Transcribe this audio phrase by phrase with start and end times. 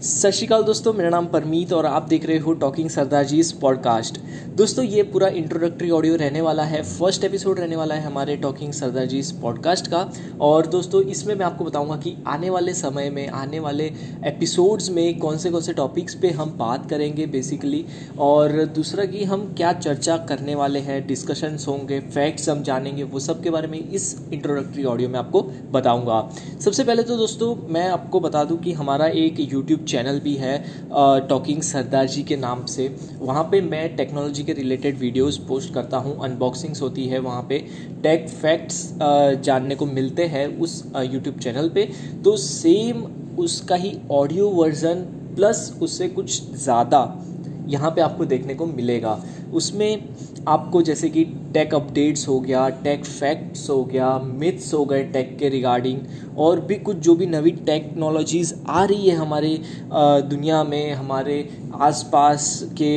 [0.00, 4.18] सत श्रीकाल दोस्तों, मेरा नाम परमीत और आप देख रहे हो टॉकिंग सरदार जी पॉडकास्ट
[4.56, 8.72] दोस्तों, ये पूरा इंट्रोडक्टरी ऑडियो रहने वाला है फ़र्स्ट एपिसोड रहने वाला है हमारे टॉकिंग
[8.72, 10.00] सरदार जी पॉडकास्ट का।
[10.40, 13.90] और दोस्तों, इसमें मैं आपको बताऊँगा कि आने वाले समय में, आने वाले
[14.24, 17.84] एपिसोड्स में कौन से कौन से टॉपिक्स पे हम बात करेंगे बेसिकली
[18.18, 23.20] और दूसरा कि हम क्या चर्चा करने वाले हैं डिस्कशंस होंगे फैक्ट्स हम जानेंगे, वो
[23.20, 26.20] सब के बारे में इस इंट्रोडक्टरी ऑडियो में आपको बताऊँगा।
[26.60, 30.56] सबसे पहले तो दोस्तों, मैं आपको बता दूँ कि हमारा एक यूट्यूब चैनल भी है
[31.28, 32.88] टॉकिंग सरदार जी के नाम से।
[33.20, 37.58] वहाँ पे मैं टेक्नोलॉजी के रिलेटेड वीडियोस पोस्ट करता हूँ अनबॉक्सिंग्स होती है वहाँ पे।
[38.02, 38.82] टेक फैक्ट्स
[39.44, 41.88] जानने को मिलते हैं उस यूट्यूब चैनल पे।
[42.24, 43.02] तो सेम
[43.38, 45.02] उसका ही ऑडियो वर्जन
[45.36, 47.02] प्लस उससे कुछ ज़्यादा।
[47.70, 49.20] यहाँ पे आपको देखने को मिलेगा।
[49.54, 50.08] उसमें
[50.48, 51.24] आपको जैसे कि
[51.54, 56.60] टेक अपडेट्स हो गया टेक फैक्ट्स हो गया मिथ्स हो गए टेक के रिगार्डिंग और
[56.60, 59.58] भी कुछ जो भी नवी टेक्नोलॉजीज़ आ रही है हमारे
[59.92, 62.92] दुनिया में, हमारे आसपास के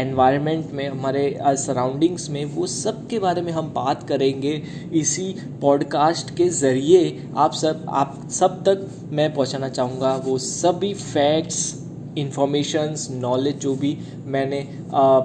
[0.00, 6.36] एनवायरनमेंट में, हमारे सराउंडिंग्स में, वो सब के बारे में हम बात करेंगे इसी पॉडकास्ट
[6.36, 11.79] के ज़रिए। आप सब आप सब तक मैं पहुंचाना चाहूँगा वो सभी फैक्ट्स
[12.20, 14.66] इंफॉर्मेशंस नॉलेज जो भी मैंने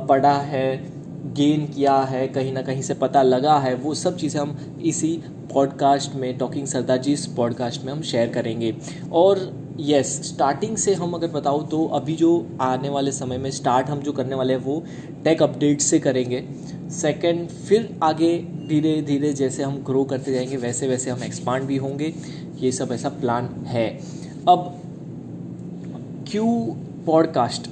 [0.09, 0.95] पढ़ा है
[1.35, 5.19] गेन किया है, कहीं ना कहीं से पता लगा है, वो सब चीज़ें हम इसी
[5.53, 8.75] पॉडकास्ट में टॉकिंग सरदार जी इस पॉडकास्ट में हम शेयर करेंगे।
[9.11, 13.87] और यस स्टार्टिंग से हम अगर बताओ तो अभी जो आने वाले समय में स्टार्ट
[13.87, 14.83] हम जो करने वाले हैं, वो
[15.23, 16.43] टेक अपडेट से करेंगे।
[16.91, 18.37] सेकंड फिर आगे
[18.69, 22.13] धीरे धीरे जैसे हम ग्रो करते जाएँगे वैसे वैसे हम एक्सपांड भी होंगे।
[22.59, 23.87] ये सब ऐसा प्लान है।
[24.47, 24.74] अब
[26.27, 26.45] क्यू
[27.05, 27.69] पॉडकास्ट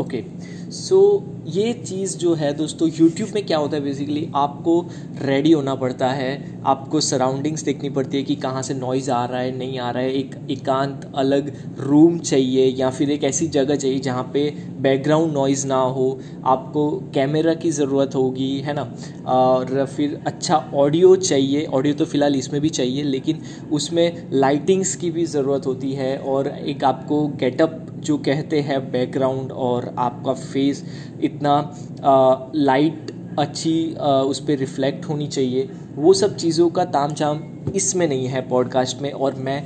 [0.00, 0.24] ओके
[0.72, 0.98] सो
[1.46, 4.80] ये चीज़ जो है दोस्तों यूट्यूब में क्या होता है बेसिकली आपको
[5.22, 9.40] रेडी होना पड़ता है, आपको सराउंडिंग्स देखनी पड़ती है कि कहाँ से नॉइज़ आ रहा
[9.40, 13.76] है, नहीं आ रहा है, एक एकांत अलग रूम चाहिए या फिर एक ऐसी जगह
[13.76, 14.48] चाहिए जहाँ पे
[14.80, 18.90] बैकग्राउंड नॉइज़ ना हो, आपको कैमरा की ज़रूरत होगी, है ना?
[19.26, 23.42] और फिर अच्छा ऑडियो चाहिए ऑडियो तो फ़िलहाल इसमें भी चाहिए, लेकिन
[23.72, 29.52] उसमें लाइटिंग्स की भी ज़रूरत होती है और एक आपको गेटअप जो कहते हैं बैकग्राउंड
[29.52, 30.84] और आपका फेस
[31.22, 31.54] इतना
[32.54, 37.42] लाइट अच्छी आ, उस पर रिफ्लेक्ट होनी चाहिए। वो सब चीज़ों का ताम झाम
[37.74, 39.62] इसमें नहीं है पॉडकास्ट में और मैं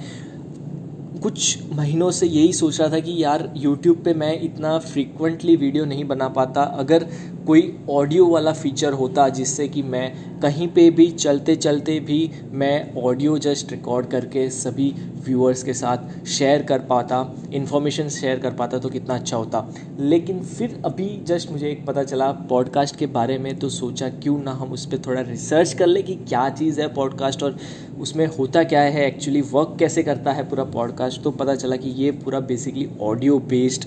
[1.22, 5.84] कुछ महीनों से यही सोच रहा था कि यार यूट्यूब पे मैं इतना फ्रीक्वेंटली वीडियो
[5.84, 7.06] नहीं बना पाता। अगर
[7.48, 13.02] कोई ऑडियो वाला फीचर होता जिससे कि मैं कहीं पे भी चलते चलते भी मैं
[13.02, 14.94] ऑडियो जस्ट रिकॉर्ड करके सभी
[15.26, 20.40] व्यूअर्स के साथ शेयर कर पाता इन्फॉर्मेशन शेयर कर पाता तो कितना अच्छा होता। लेकिन
[20.40, 24.50] फिर अभी जस्ट मुझे एक पता चला पॉडकास्ट के बारे में तो सोचा क्यों ना
[24.50, 27.58] हम उस पर थोड़ा रिसर्च कर ले कि क्या चीज़ है पॉडकास्ट और
[28.00, 31.90] उसमें होता क्या है एक्चुअली वर्क कैसे करता है पूरा पॉडकास्ट तो पता चला कि
[31.90, 33.84] ये पूरा basically audio based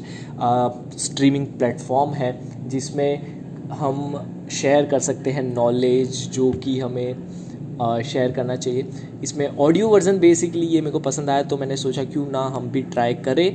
[0.98, 3.42] streaming platform है जिसमें
[3.74, 8.86] हम शेयर कर सकते हैं नॉलेज जो कि हमें शेयर करना चाहिए।
[9.24, 12.70] इसमें ऑडियो वर्जन बेसिकली ये मेरे को पसंद आया तो मैंने सोचा क्यों ना हम
[12.70, 13.48] भी ट्राई करें।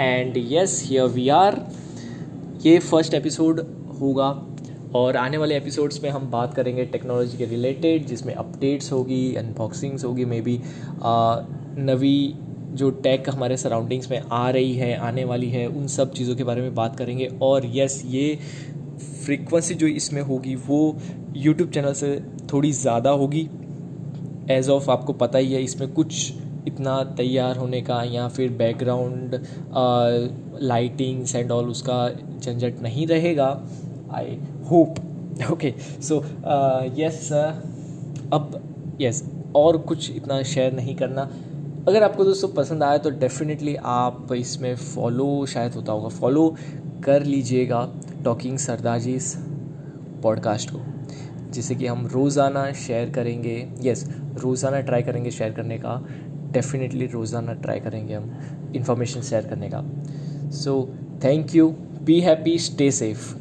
[0.00, 1.60] And yes here we are
[2.64, 3.60] ये फ़र्स्ट एपिसोड
[4.00, 4.28] होगा
[4.94, 10.04] और आने वाले एपिसोड्स में हम बात करेंगे टेक्नोलॉजी के रिलेटेड जिसमें अपडेट्स होगी अनबॉक्सिंग्स
[10.04, 10.60] होगी मे बी
[11.80, 12.34] नवी
[12.74, 16.44] जो टेक हमारे सराउंडिंग्स में आ रही है, आने वाली है, उन सब चीज़ों के
[16.44, 18.38] बारे में बात करेंगे। और यस ये
[19.00, 20.96] फ्रीक्वेंसी जो इसमें होगी वो
[21.36, 22.16] यूट्यूब चैनल से
[22.52, 23.48] थोड़ी ज़्यादा होगी।
[24.50, 26.32] एज ऑफ़ आपको पता ही है इसमें कुछ
[26.66, 29.34] इतना तैयार होने का या फिर बैकग्राउंड
[30.62, 33.48] लाइटिंग्स एंड ऑल उसका झंझट नहीं रहेगा।
[34.12, 34.38] I
[34.70, 34.98] hope
[35.52, 36.22] okay so
[36.98, 38.60] yes अब
[39.00, 41.22] यस yes, और कुछ इतना शेयर नहीं करना।
[41.88, 46.48] अगर आपको दोस्तों पसंद आया तो डेफिनेटली आप इसमें फॉलो शायद होता होगा फॉलो
[47.04, 47.80] कर लीजिएगा।
[48.24, 49.00] टॉकिंग सरदार
[50.22, 50.80] पॉडकास्ट को।
[51.50, 54.04] जिसे कि हम रोज़ाना शेयर करेंगे। यस
[54.34, 56.06] रोज़ाना ट्राई करेंगे शेयर करने का।
[56.52, 59.82] डेफिनेटली रोज़ाना ट्राई करेंगे हम इंफॉर्मेशन शेयर करने का।
[60.50, 60.94] So
[61.24, 61.68] thank you
[62.02, 63.34] be happy stay safe